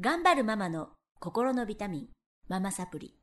[0.00, 0.88] 頑張るママの
[1.20, 2.08] 心のビタミン、
[2.48, 3.14] ママサプリ。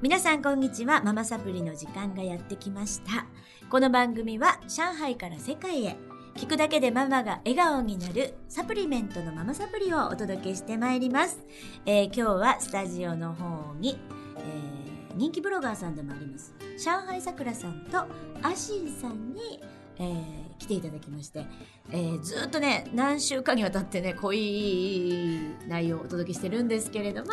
[0.00, 1.02] 皆さんこんにちは。
[1.02, 3.26] ママサプリの時間がやってきました。
[3.68, 5.96] この番組は上海から世界へ。
[6.36, 11.40] 聞くだけでママが笑顔になるサプリメントのママサプリをお届けしてまいります。
[11.84, 13.98] えー今日はスタジオの方に、
[14.36, 18.04] えー人気ブロガーさんでもあります上海さくらさんと
[18.42, 19.60] アシンさんに、
[19.98, 21.46] えー来ていただきまして、
[21.90, 25.38] えーずっとね何週間にわたってね濃い
[25.68, 27.32] 内容をお届けしてるんですけれども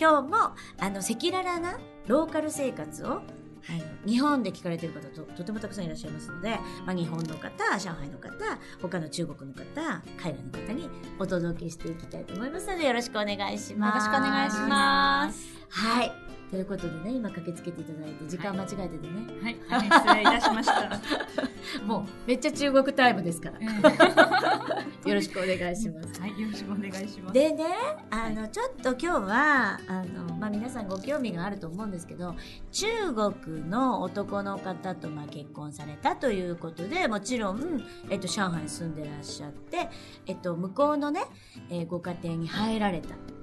[0.00, 0.36] 今日も
[0.78, 3.22] あの赤裸々なローカル生活を
[3.68, 8.32] あの日本で聞かれてる方ととてもたくさんいらっしゃいますので、まあ、日本の方上海の方
[8.80, 14.06] 他の中国の方海外の方にお届けしていきたいと思いますのでよろしくお願いします。
[14.06, 15.56] よろしくお願いします。
[15.68, 16.31] はい。
[16.52, 21.00] ということでね、今駆けつけていただいて、時間間違えててね、はい、大変失礼いたしました。
[21.86, 26.20] もうめっちゃ中国タイムですから、えー よろしくお願いします。
[26.20, 27.32] はい、よろしくお願いします。
[27.32, 27.64] でね、
[28.10, 32.36] あの、ちょっと今日は、あの、まあ、皆さんご興味があると思うんですけど、
[32.70, 39.88] 中国の男の方と、まあ、結婚されたということで、もちろん、えっと、上海に住んでらっしゃって、
[40.26, 41.22] えっと、向こうのね、
[41.70, 43.41] えーご家庭に入られた。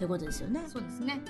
[0.00, 0.62] ということですよね。
[0.66, 1.20] そうですね。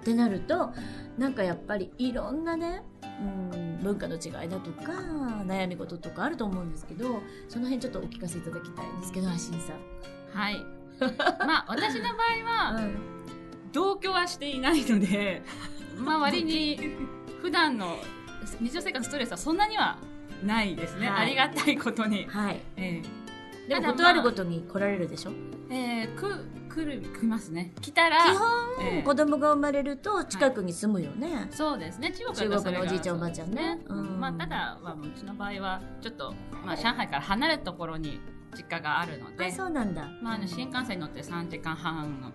[0.00, 0.72] ってなると
[1.16, 2.82] なんかやっぱりいろんなね、
[3.20, 4.92] うん、文化の違いだとか
[5.46, 10.36] 悩み事とかあると思うんですけどその辺ちょっとお聞かせいただきたいんですけどアシンさん。
[10.36, 10.56] はい。
[11.46, 12.88] まあ、私の場合は、
[13.72, 15.42] 同居はしていないので、
[15.98, 16.96] まあ、割に、
[17.42, 17.98] 普段の
[18.60, 19.98] 日常生活のストレスはそんなには
[20.42, 21.08] ないですね。
[21.08, 22.26] はいありがたいことに。
[22.26, 23.02] はい、え
[23.68, 25.34] でも断るごとに来られるでしょ、ー、
[25.70, 27.72] えー、く、来る、来ますね。
[27.80, 32.12] 来たら、基本、ええ子供が生まれると近くに住むよね、そうですね。
[32.12, 33.80] 中国のおじいちゃんおばあちゃんね。
[33.88, 34.20] そうん。
[34.20, 38.20] まあ、ただ、まあ、うちの場合は、ちょっと、まあ、上海から離れたところに
[38.56, 40.08] 実家があるのであ、そうなんだ。
[40.22, 42.30] まあ、あの新幹線に乗って3時間半の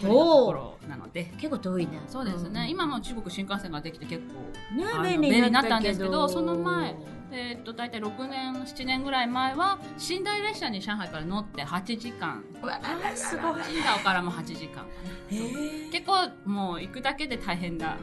[0.00, 1.24] 距離のところなので。
[1.38, 2.00] 結構遠いね。
[2.06, 2.70] そうですね、ん。
[2.70, 4.34] 今も中国新幹線ができて結構、
[4.76, 6.94] ね便利になったんですけどその前
[7.30, 9.78] えーっと大体6年7年ぐらい前は
[10.08, 12.44] 寝台列車に上海から乗って8時間。
[12.62, 13.44] うわあすごい。
[13.50, 14.86] 青島からも8時間。
[15.30, 17.96] へえ結構もう行くだけで大変な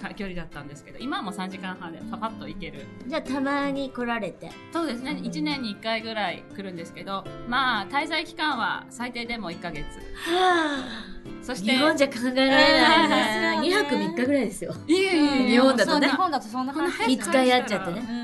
[0.00, 2.84] か距離だったんですけど今はもう3時間半でパパッと行ける。
[3.06, 4.50] じゃあたまに来られて。
[4.72, 5.12] そうですね。
[5.12, 5.18] うん。
[5.24, 9.84] 1年に1回ぐらい来るんですけどまあ滞在期間は最低でも1ヶ月。
[9.84, 11.14] はあ。
[11.42, 14.74] そして日本じゃ考えられないね、えー2泊3日ぐらいですよ。
[14.86, 16.08] いえい日本だとね。
[16.08, 16.92] 日本だとそんな感じ。
[16.92, 18.06] こんな見つかり合っちゃってね。
[18.08, 18.23] うん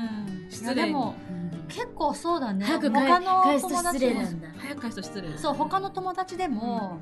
[0.61, 0.79] 失礼に。
[0.81, 1.15] やでも
[1.67, 2.65] 結構そうだね。
[2.65, 3.91] 早く返他の友達も。
[3.93, 4.47] 失礼なんだ。
[4.57, 6.99] 早く返すと失礼ですそう他の友達でも、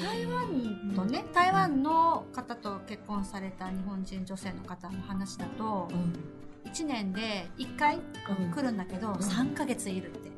[0.00, 6.70] 台湾とね台湾の方と結婚された日本人女性の方の話だとうん。
[6.70, 8.52] 1年で1回うん。
[8.52, 10.30] 来るんだけど、3ヶ月いるって。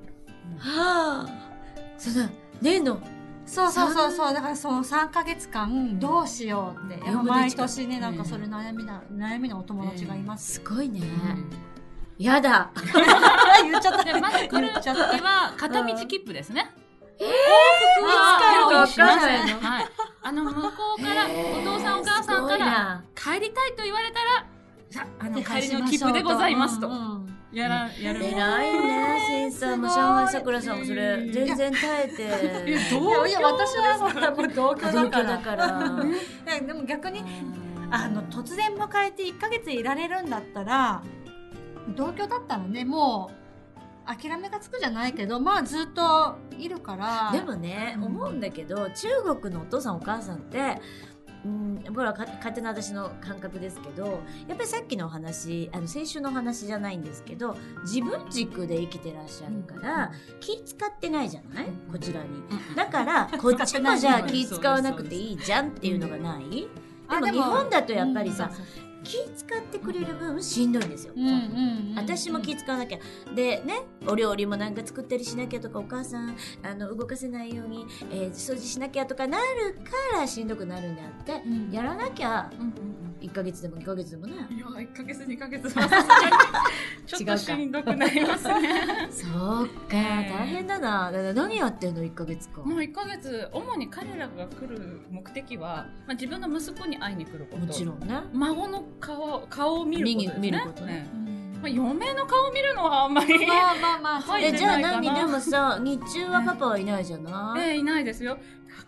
[0.58, 1.28] はあ。
[1.96, 2.28] その
[2.60, 3.00] 例の
[3.46, 7.10] そうそうそうそうだからその3ヶ月間どうしようって。
[7.10, 11.00] 毎年ねんなんかそれ悩みな悩みのお友達がいます、すごいね。
[11.00, 11.69] うん
[12.20, 12.70] やだ。
[13.64, 14.04] 言っちゃった。
[14.04, 16.70] でまず来る言っちゃった時は片道切符ですね。
[17.18, 17.28] え往
[17.96, 19.54] 復はいつ帰るか分からない。
[19.54, 19.88] のはい。
[20.22, 20.60] あの向こ
[20.98, 21.28] うからお
[21.64, 24.46] 父さんお母さんから帰りたいと言われたら、
[24.90, 26.88] さあの帰りの切符でございますと。
[26.88, 28.22] うやらやる。
[28.22, 31.26] 偉いねしんさんも上海さくらさんもそれ。
[31.32, 32.90] 全然耐えて。
[32.90, 35.24] どういやいや私はそれはもう同居だから。
[35.24, 37.24] だからでも逆に
[37.90, 41.02] あの突然迎えて1ヶ月いられるんだったら
[41.96, 43.40] 同居だったらねもう
[44.06, 47.30] 諦めがつくじゃないけどまあずっといるから。
[47.32, 48.04] でもね、うん。
[48.04, 49.08] 思うんだけど中
[49.40, 50.80] 国のお父さんお母さんって
[51.42, 61.66] うん、ほらか勝手な私の感覚ですけどやっぱりさっきのお話あの先週のお話じゃないんですけど自分軸で生きてらっしゃるから、気使ってないじゃない？
[61.90, 62.28] こちらに。
[62.76, 66.68] だから こっちもじゃあ気使わなくていいじゃんっていうのがない。
[67.24, 68.50] でも日本だとやっぱりさ、
[68.84, 72.98] うん気使ってくれる分しんどいんですよ、うんうんうん私も気使わなきゃ。
[73.34, 81.70] でねお料理もなんか作ったりしなきゃとかお母さんあの動かせないように、えー掃除しなきゃとかなるからしんどくなるんであって、うん。
[81.72, 82.50] やらなきゃ。
[82.58, 84.46] うんうん1ヶ月でも2ヶ月でもね。
[84.50, 85.88] うんいや1ヶ月2ヶ月は
[87.06, 89.08] ちょっとしんどくなりますね。
[89.10, 89.28] そ
[89.62, 89.92] うか。
[89.92, 91.10] 大変だな。
[91.12, 92.64] だ何やってんの？1ヶ月間。
[92.64, 97.66] もう1ヶ月主に彼らが来る目的は、まあ、自分の息子に会いに来ること。
[97.66, 98.20] もちろんね。
[98.32, 100.40] 孫の顔顔を見ることですね。
[100.40, 101.10] 見ることね。
[101.60, 104.40] まあ、嫁の顔を見るのはあんまり、まあまあまあ。
[104.40, 105.14] じゃあ何？
[105.14, 108.38] でもさ日中はパパはいないじゃない、ええいないですよ。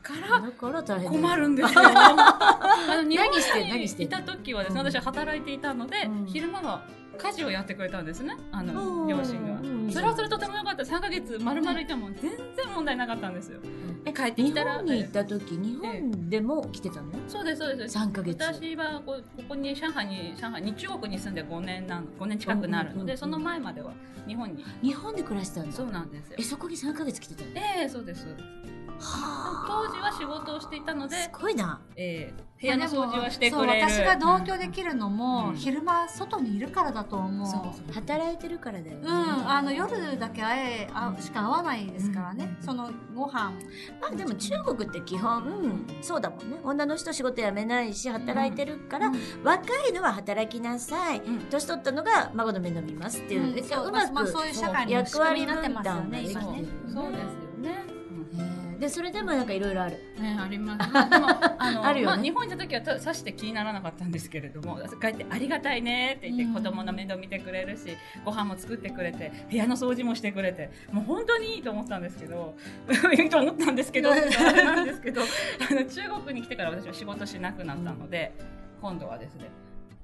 [0.02, 1.80] だから困るんですよ。
[1.84, 4.86] あの日本にいた時はですね、うん。
[4.86, 6.26] 私は働いていたので、うん。
[6.26, 6.82] 昼間は
[7.16, 8.36] 家事をやってくれたんですね。
[8.50, 9.08] あのうん。
[9.08, 9.60] 両親が。
[9.60, 9.90] うん。
[9.92, 10.82] それはそれとてもよかった。
[10.82, 13.60] 3ヶ月丸々いても全然問題なかったんですよ。
[14.04, 14.74] え帰ってき日たら。
[14.76, 17.12] 本に行った時日本でも来てたの？
[17.28, 17.96] そうですそうです。
[17.96, 18.42] 3ヶ月。
[18.42, 22.06] 私はこここに上海に上海に中国に住んで5年なの。
[22.18, 23.04] 5年近くなるの。
[23.04, 23.92] でその前までは
[24.26, 24.64] 日本に。
[24.82, 25.72] 日本で暮らしてたんだ。
[25.72, 26.36] そうなんですよ。
[26.38, 27.50] えそこに3ヶ月来てたの？
[27.54, 28.22] ええそうです。
[28.22, 28.42] そうです
[28.81, 28.81] は
[29.66, 31.80] 当時は仕事をしていたのですごいな。
[31.96, 33.88] ええ部屋の掃除はしてくれる。
[33.88, 35.56] そう私が同居できるのも、うん。
[35.56, 37.92] 昼間外にいるからだと思う。
[37.92, 39.02] 働いてるからだよね。
[39.04, 43.52] うん、あの夜だけ会えあしか会わないですからね、うんそのご飯。
[44.00, 46.60] まあでも中国って基本、うん、そうだもんね。
[46.62, 49.14] 女の人仕事辞めないし働いてるから、うん。
[49.42, 51.18] 若いのは働きなさい。
[51.18, 51.38] うん。
[51.50, 56.64] 年取ったのが孫の面倒見ますっていう,、うんそうまく、まあそういう社会の役割になって分ますよね今ね。
[56.94, 57.41] そうです
[58.82, 59.96] でそれでもなんかいろいろある。
[60.20, 60.90] ね、あります。
[60.90, 61.28] まあ、でも、
[61.62, 62.16] あの、 あるよね。
[62.16, 72.56] まあ、日本にいた時はた、さして気にならなかったんですけれども、帰ってありがたいねって言って、うん子供の面倒見てくれるし、ご飯も作ってくれて、部屋の掃除もしてくれて、もう本当にいいと思ったんですけど、
[73.16, 78.32] いいと思ったんですけど、あれなんですけど、あの、中国に来てから私は仕事しなくなったので、
[78.80, 79.44] 今度はですね、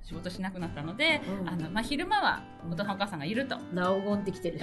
[0.08, 1.48] 仕事しなくなったので、うん。
[1.48, 3.58] あの、まあ、昼間はお父さんお母さんがいると。
[3.74, 4.20] なおごん。
[4.20, 4.58] ってきてる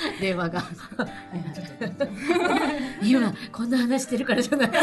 [0.20, 0.62] 電話が。
[3.02, 4.68] 今こんな話してるからじゃない。
[4.68, 4.80] 聞こ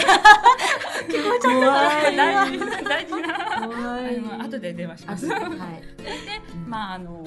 [1.36, 2.16] えちゃ怖い。
[2.18, 4.44] 大事な、大事な。
[4.44, 5.34] 後で電話します。
[5.34, 5.50] あはい。
[6.00, 7.26] で、まああの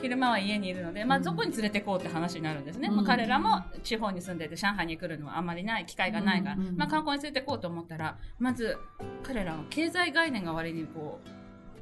[0.00, 2.96] 昼間は家にいるので、まあ、うんどこに連れてこうって話になるんですね、うん。
[2.96, 8.78] まあ、彼らも地方に住んでて上海に来るのはあんまりない機会がないから、うんうんまあ、観光に連れてこうと思ったらまず
[9.22, 11.20] 彼らは経済概念が割にこ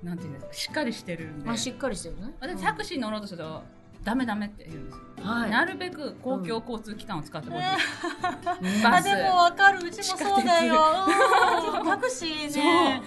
[0.02, 2.34] うなんていうんですかしっかりしてるんで、まあしっかりしてるね。
[2.40, 3.62] 私タクシー乗ろうとすると
[4.04, 5.50] ダメダメって言うんですよ、はい。
[5.50, 7.64] なるべく公共交通機関を使ってほしい、
[8.84, 9.86] あでもわかる。
[9.86, 10.74] うちもそうだよ。
[11.62, 11.84] 地うん。
[11.86, 13.02] タクシーね。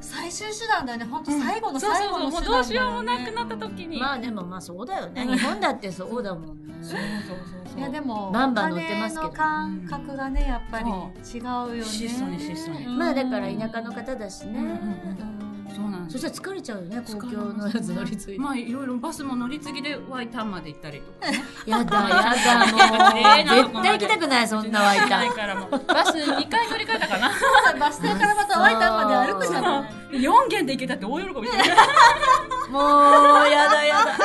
[0.00, 1.06] 最終手段だよね。
[1.06, 2.20] 本当最後のそう最そうそう。
[2.20, 2.54] もう後の手段だよね。
[2.54, 5.22] どうしようもなくなった時に、まあでもまあそうだよね。
[5.22, 6.74] うん日本だってそうだもんね。
[6.82, 7.38] そうそうそう
[7.72, 7.80] そう。
[7.80, 9.28] いやでもバンバン乗ってますけど。
[9.28, 11.82] お金の感覚がねやっぱり違うよね。
[11.82, 12.84] 質素に質素に。
[12.84, 12.98] うん。
[12.98, 14.76] まあだから田舎の方だしね、うんうんうん
[15.38, 15.43] うん
[15.74, 16.18] そうなんです。
[16.18, 21.44] そしたら疲れちゃうよね公共のやつ乗り継いで、まあいろいろバスも乗り継ぎでワイタンまで行ったりとかね。
[21.66, 23.82] やだ やだもう。
[23.82, 25.10] 絶対行きたくないそんなワイタン。
[25.86, 27.30] バス2回乗り換えたかな。
[27.78, 31.32] バス停からまたワイタンまで歩くじゃない4軒で行けたって大喜び。
[31.34, 31.42] もう
[33.50, 34.16] やだやだ。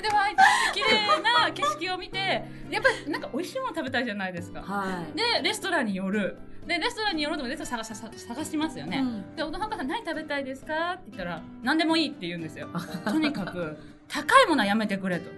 [0.00, 4.62] でワイタンで綺麗な景色を見てやっぱりなんか美味しいもの食べたいじゃないですか。
[4.62, 5.16] はい。
[5.16, 9.04] でレストランに寄るでレストランに寄るのもレストラン探さ探しますよね、
[9.36, 10.94] でお父さんお母さん何食べたいですか？
[10.94, 12.68] って言ったら何でもいいって言うんですよ。
[13.04, 13.76] とにかく
[14.08, 15.30] 高いものはやめてくれと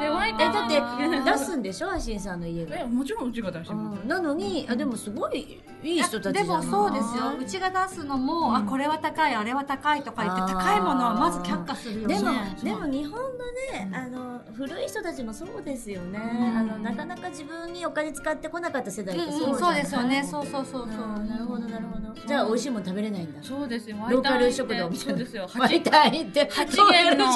[0.00, 0.80] でワインだって
[1.30, 1.90] 出すんでしょ？
[1.90, 7.36] アシンさんの家がえもちろんうちが出してまなのにあでもすごいいい人たちでもそうですよ。
[7.40, 8.56] うちが出すのも、うん。
[8.56, 12.14] あこれは高いあれは高いとか言って高いものはまず却下するよね。
[12.18, 12.30] でも
[12.62, 13.94] でも日本のね、うん。
[13.94, 16.58] あの古い人たちもそうですよね、うん。
[16.58, 20.22] あのなかなか自分にお金使ってこなかった世代ってうんそうですよね。
[20.22, 21.28] そうそうそうそう、うん。
[21.28, 22.14] なるほどなるほど。
[22.26, 23.42] じゃあ美味しいもの食べれないんだ。
[23.42, 23.96] そうですよ。
[24.08, 25.12] ローカル食堂みたいな。
[25.12, 25.48] そうですよ。
[25.56, 26.48] ワイタン行って。
[26.50, 27.26] 八元の。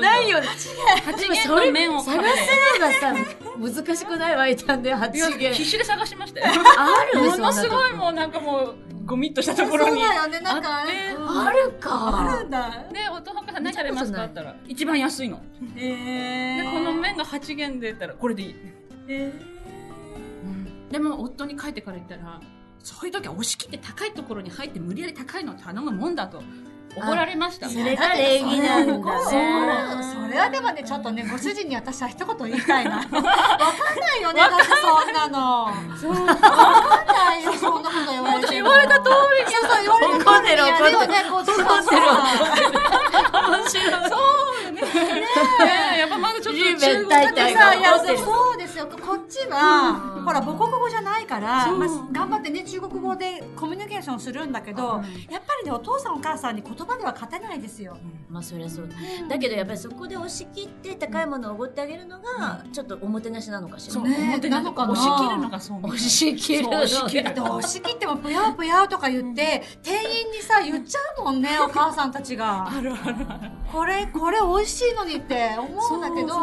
[0.00, 0.46] ないよね。
[1.04, 4.36] 八元の麺を食べ探てせればさ難しくない？
[4.36, 6.46] ワイタンでいや8元必死で探しましたよ。
[6.78, 8.74] あるものすごいもうなんかもう
[9.04, 10.82] ゴミっとしたところにそうだよねなんか。
[10.82, 12.86] あるかあるんだ。
[12.92, 15.42] でお父さん何食べますかったら一番安いの。
[15.76, 18.54] えでこの麺が8元で言ったらこれでいい、
[20.90, 22.40] でも夫に帰ってから言ったら
[22.82, 26.42] そういう時は押し切って高いところに入って無理やり高いのを頼むもんだと
[26.96, 32.96] 怒られましたそれが礼儀なんだそれねそれはでもねちょっとねご主人に私は一言言いたいな。
[32.98, 33.30] わかんな
[34.18, 35.72] いよねだってそんなの。
[36.00, 36.10] そう。
[36.26, 36.44] わか
[37.02, 38.52] んないよそんなこと言われても。
[38.52, 41.56] 言われた通りにそうそう言われた怒ってる通りに怒っそう。
[41.56, 42.00] そうそう
[43.50, 44.72] 面白い。
[44.72, 44.80] ね。
[45.98, 48.86] やっぱちょっと中国そうですよ。
[48.86, 50.24] こっちは、うん。
[50.24, 57.96] ほら母国語じゃないから、まあ、頑張ってね中国語でコミュニケーションするんだけど、やっぱりねお父さんお母さんに言葉では勝てないですよ。
[58.28, 58.94] まあそりゃそうだ
[59.28, 63.94] だけどやっぱりそこで押し切って高いものをおごってあげるのがちょっとおもてなしなのかしら。
[63.94, 64.16] そうね。
[64.34, 67.24] 表ななのかな押し切るのがそう押し切る押し切る。
[67.24, 72.68] だって押し切ってもぷやぷやとか言って、店員にさ言っちゃうもんねお母さんたちが。
[72.70, 73.50] あるあるある。
[73.70, 76.33] これこれ美味しいのにって思うんだけど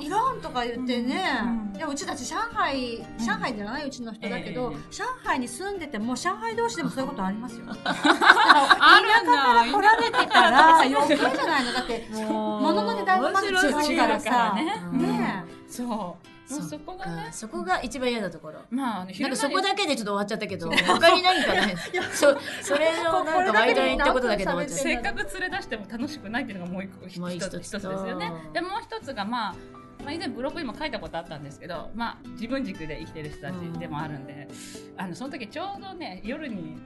[0.00, 7.66] いらんとか言ってね、うんいやうちたち上海上海じゃない、うちの人だけど、ええ上海に住んでても上海同士でもそういうことありますよ。
[7.84, 11.72] あるんだ来られてたら余計じゃないの。
[11.72, 14.82] だってもう物の値段がまず違うからさね。
[14.92, 14.98] うん。
[14.98, 17.28] ねそうもうそこがね。
[17.32, 18.60] そこが一番嫌なところ。
[18.70, 21.76] まああのなんかそこだけでちょっと終わっちゃったけど、他に何かない。
[22.12, 27.50] そ、それのなんかワイドにってことだけで終わっちゃっせっかく連れ出しても楽しくないっていうのがもう一個一つ。
[27.50, 28.32] つ一つですよね。
[28.48, 29.56] とでもう一つがまあ
[30.04, 34.48] まあ、以前ブログにも書いたことあったんですけど、まあ、自分軸で生きてる人たちでもあるんで、
[34.96, 36.78] あのその時ちょうどね夜に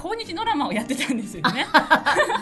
[0.00, 1.66] 抗日ドラマをやってたんですよね。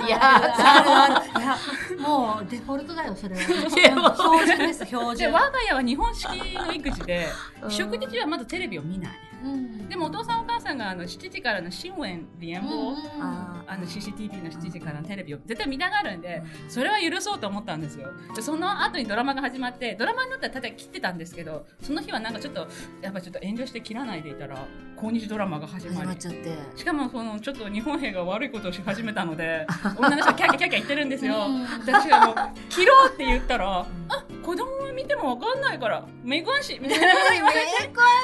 [0.07, 1.59] いやいや
[1.99, 7.27] もうデフォルトだよそれは標準です標で準我が家は日本式の育児で
[7.63, 9.13] うん食事中はまずテレビを見ない。
[9.45, 12.03] うんでもお父さんお母さんがあの7時からの新聞
[12.41, 18.09] 連播を、ああの CCTV の7時からのテレビを絶対見たがるんで、それは許そうと思ったんですよ。
[18.35, 22.67] で、その後にドラマが始まって、ドラマになったらただ切ってたんですけど、その日はなんかちょっと、
[23.01, 24.59] やっぱちょっと遠慮して切らないでいたら、
[24.97, 26.17] 抗日ドラマが始まり始まっ。
[26.17, 26.59] ちゃって。
[26.77, 32.35] しかもそのちょっと日本兵が悪いことをし始めたので 女の人がキャッキャキャッキャ言ってるんですようん私がもう
[32.69, 37.69] 「切ろう」って言ったら「あ子供は見ても分かんないからめぐわし」 みたいな言われて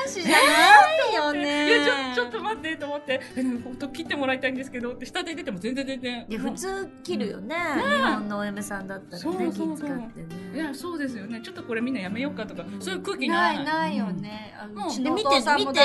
[0.09, 1.69] しじゃないよね。
[1.69, 7.57] いやちょちょっと待ってと思って「え本当切ってもらいたいんですけど」って下で出ても全然全然で、普通切るよね。
[7.57, 9.89] 日本のお嫁さんだったらね、気そうそうそう。
[9.89, 10.59] 使っていね。
[10.59, 11.41] やそうですよね。
[11.41, 15.81] ちょっとこれみんなやめようかとかそういう空気にないないよね、ううちのおで見て見て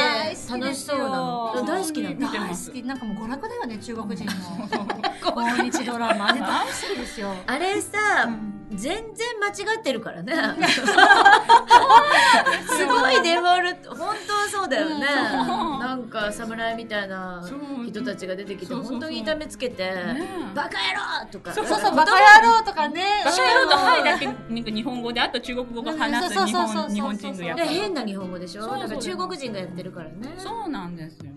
[0.49, 2.19] 楽しそうなの大好きなの。
[2.19, 2.83] 大好き。
[2.83, 4.31] なんかもう娯楽だよね中国人の。
[4.69, 6.33] そう抗日ドラマ。
[6.33, 7.33] 大好きですよ。
[7.45, 8.29] あれさ、
[8.71, 9.03] 全然
[9.39, 10.33] 間違ってるからね。
[12.67, 14.95] すごいデフォルト、本当はそうだよね。
[14.95, 15.79] うん。
[15.79, 17.43] なんか侍みたいな
[17.87, 20.75] 人たちが出てきて、本当に痛めつけて、ねバカ野
[21.25, 21.51] 郎とか。
[21.53, 23.23] そうそうバカ野郎とかね。
[23.25, 23.69] バカ野郎。
[23.69, 26.53] とハイだけなんか日本語であと中国語が話す日
[27.01, 28.61] 本人のやでつ変な日本語でしょ？
[28.67, 30.35] だから中国人がやってるからね。
[30.37, 31.31] そうなんですよ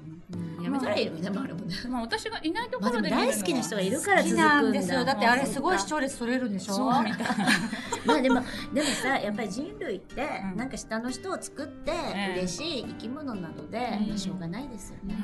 [0.72, 1.74] めたらいいよね、まああれもね。
[1.88, 4.48] まあ私がいないところで大好きな人がいるから続くんだ。
[4.48, 5.04] なんですよ。
[5.04, 6.74] だってあれすごい視聴率取れるんでしょ？
[6.74, 7.26] そうみたい。
[8.04, 10.56] まあでも、でもさ、やっぱり人類って、うん。
[10.56, 14.08] なんか下の人を作ってええ嬉しい生き物なので、うん。
[14.08, 15.14] まあしょうがないですよね。
[15.14, 15.20] な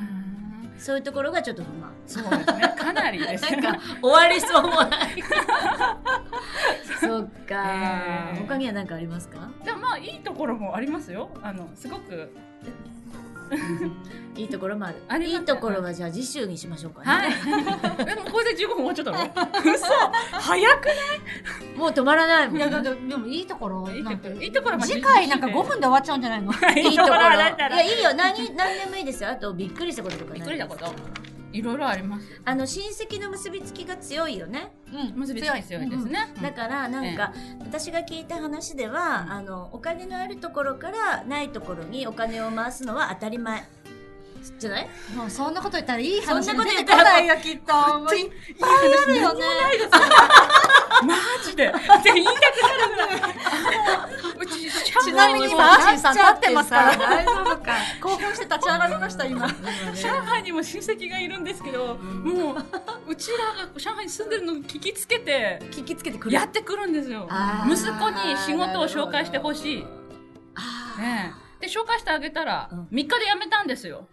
[0.79, 1.91] そういうところがちょっと不満。
[2.07, 2.73] そうですね。
[2.77, 5.21] かなりです なんか終わりそうもない。
[7.01, 7.63] そっか、
[8.33, 9.49] ええ他には何かありますか？
[9.63, 11.29] でもまあいいところもありますよ。
[11.41, 12.33] あのすごく
[14.35, 14.95] いいところもある。
[15.07, 17.05] あいいところはじゃあ次週にしましょうかね。
[17.05, 18.05] はい。
[18.05, 19.73] でもこれで15分終わっちゃったの？
[19.73, 19.85] 嘘。
[20.39, 20.87] 早く
[21.77, 24.29] もう止まらないもん、いやでもいいところいいなんて。
[24.29, 26.51] ところいいところ次回なんか5分で終わっちゃうんじゃないの？
[26.77, 27.15] いいところ。
[27.15, 28.13] いや、いいよ。
[28.13, 29.29] 何、何でもいいですよ？
[29.29, 30.33] あと、びっくりしたこととか？
[30.33, 30.93] びっくりしたこと？
[31.51, 32.41] いろいろあります。
[32.45, 34.71] あの、親戚の結びつきが強いよね。
[34.93, 35.19] うん。
[35.19, 36.33] 結びつき強いですね。
[36.41, 39.31] だからなんか、私が聞いた話では、うん。
[39.31, 43.63] あのお金のあるところからないところにお金を回すのは当たり前
[44.59, 44.87] じゃない？
[45.15, 47.37] もうそんなこと言ったらいい話そんなこと出言ったらないよ。
[47.37, 48.29] きっともういっ
[48.59, 49.33] ぱいあるよ。
[49.33, 49.41] ね
[51.03, 51.15] マ
[51.45, 51.67] ジで。
[51.67, 51.71] っ
[52.03, 53.33] て言いたくなるぐらい
[54.41, 54.69] うち
[55.03, 56.97] ちなみに今アーシンさん立ってますから。
[56.97, 57.73] 大丈夫か。
[58.01, 59.47] 興奮して立ち上がりました今。
[59.95, 62.65] 上海にも親戚がいるんですけど、もう
[63.11, 66.33] うちらが上海に住んでるのを聞きつけて聞きつけてくる。
[66.35, 67.27] やってくるんですよ。
[67.65, 69.85] 息子に仕事を紹介してほしい、
[70.99, 72.79] ねえ、で紹介してあげたらうん。
[72.85, 74.07] 3日で辞めたんですよ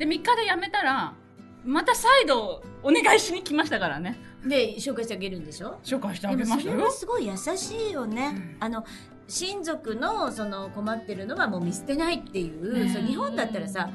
[0.00, 1.14] で3日で辞めたら
[1.62, 4.18] また再度お願いしに来ましたからね。
[4.46, 5.78] で紹介してあげるんでしょ？
[5.84, 6.76] 紹介してあでげましたよ。
[6.78, 8.56] もそれはすごい優しいよね、うん。
[8.60, 8.84] あの
[9.28, 13.90] 親族のその困ってるのはもう見捨てないっていう、ね日本だったらさ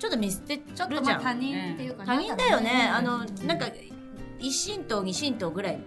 [0.00, 1.20] ちょっと見捨てちょっるじゃん。
[1.20, 2.90] とまあ他人っていうか他人だよね。
[2.92, 3.66] あの、うんなんか、
[4.40, 5.78] 一神道、二神道ぐらい、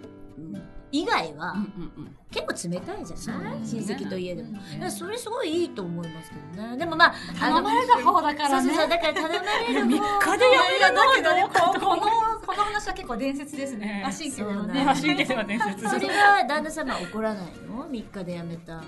[0.91, 1.61] 以外はうん
[1.97, 4.49] うん結構冷たいじゃない、親戚といえども。
[4.49, 6.77] うんだからそれすごいいいと思いますけどね。
[6.77, 8.69] でもまあ、あ頼まれた方だからね。
[8.69, 12.01] そうそうだから頼まれる3方日で辞めただけどここの
[12.45, 14.05] この話は結構伝説ですね。
[14.05, 14.83] 神経ではね。
[14.85, 15.89] まあ神経では伝説。
[15.89, 18.83] それは旦那様怒らないの ?3 日で辞めた。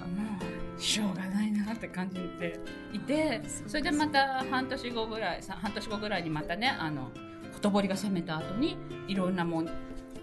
[0.77, 2.59] しょうがないなって感じで。
[2.93, 7.11] いてそれでまた半年後ぐらいさ半年後ぐらいにまたねあの
[7.53, 8.77] ほとぼりが冷めた後に
[9.07, 9.69] いろんなもん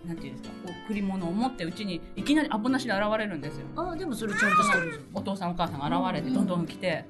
[0.06, 0.70] なんていうんですか？
[0.86, 3.66] 贈り物を持ってうちにいきなりアポなしで現れるんですよ。
[3.76, 5.00] ああ、でもそれちゃんとしてる。
[5.12, 7.04] お父さんお母さんが現れてどんどん来て。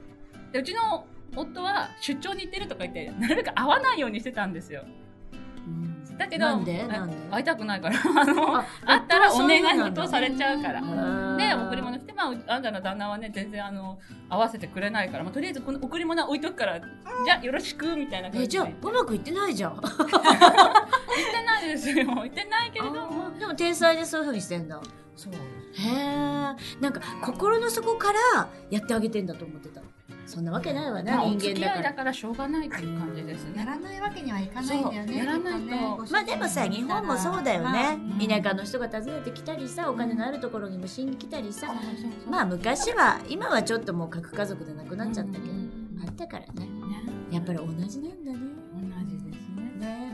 [0.53, 4.85] でうちの夫は出張に行ってるとか言ってなるべく会わないようにしてたんですよ。
[5.67, 6.17] うん。
[6.17, 6.47] だけど
[7.31, 7.99] 会いたくないから。
[7.99, 10.81] あのあ会ったらお願い事されちゃうから。
[10.81, 11.37] うん。
[11.37, 13.99] で贈り物まあ、うあんたの旦那はね全然あの
[14.31, 19.77] 合わせてくれないから、まあ、とりあえずこの贈り物は置いとくからじゃあよろしくみたいな感え、じでじゃあ、うまくいってないじゃん。
[19.81, 24.81] 言ってないですよ言ってないけれどもでも天才でそういうふうにしてんだ。
[25.15, 25.37] そうへ
[25.89, 25.95] え。
[26.81, 29.81] なんか心の底からやってあげてんだと思ってた
[30.26, 33.61] そんなわけないわね、まあ、お人付き合い間だからしょうがないっていう感じですね。
[33.61, 35.16] やらないわけにはいかないんだよね。
[35.16, 35.59] やらないと。
[35.61, 38.28] ねまあでもさ日本もそうだよね、うん。
[38.28, 42.30] 田舎の人が訪ねてきたりさお金のあるところにもしに来たりさ、そうそうそう。
[42.30, 46.00] まあ昔は今はちょっともう核家族でなくなっちゃったけど、うん。
[46.04, 46.66] あったからね。
[46.66, 46.68] ね。
[47.30, 48.33] やっぱり同じなんだ。
[48.33, 48.46] ね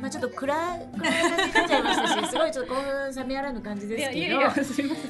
[0.03, 4.41] まあちょっと暗い暗い感じになっちゃいましたしすごいちょっと興奮冷めやらぬ感じですけど。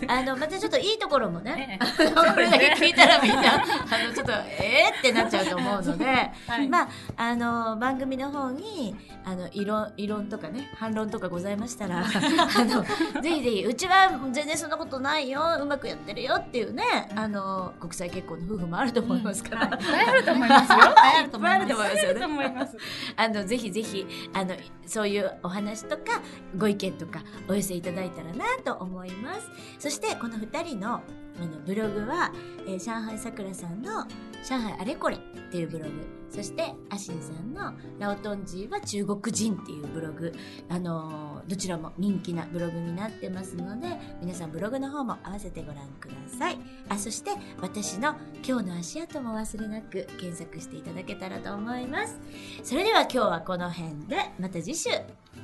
[0.07, 6.05] あのまたちょっといいところもね、ええこれだけ聞いたらみんなあのちょっとえーってなっちゃうと思うので、
[6.47, 8.95] はいまああの番組の方に
[9.25, 12.83] あの異論異論とかね反論とかございましたら あの
[13.23, 16.85] ぜひぜひうちは全然そんなことないようまくやってるよっていうね
[17.17, 19.63] あの国際結婚の夫婦もあると思いますから。
[19.65, 20.79] いっぱいあると思いますよ。
[20.97, 22.77] あると思いますよねあると思います。
[23.17, 24.55] あのぜひぜひあの
[24.87, 26.23] そういうお話とか
[26.57, 29.51] ご意見とかお寄せいただいたらなと思います。
[29.79, 31.01] そしてこの2人のあ
[31.47, 32.31] のブログは、
[32.67, 34.07] えー上海さくらさんの
[34.47, 35.21] 「上海あれこれ」っ
[35.51, 36.22] ていうブログ。
[36.33, 40.33] そしてアシンさんの「ラオトンジーは中国人」っていうブログ。
[40.69, 43.89] あのーどちらも人気なブログになってますので
[44.21, 46.59] 皆さんブログの方も合わせてご覧ください。
[46.89, 48.15] あそして私の
[48.47, 52.19] 「今日の足跡」も忘れなく検索していただけたらと思います。
[52.63, 54.91] それでは今日はこの辺でまた次週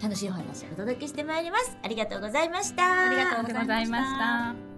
[0.02, 1.76] 楽しいお話をお届けしてまいります。
[1.83, 3.09] ありがとうございました。
[3.09, 4.77] ありがとうありがとうございました。